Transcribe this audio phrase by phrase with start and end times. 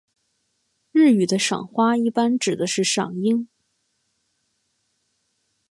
[0.91, 3.47] 日语的赏花一般指的是赏樱。